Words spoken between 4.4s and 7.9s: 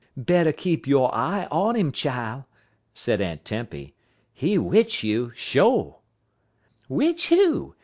'witch you, sho'." "'Witch who?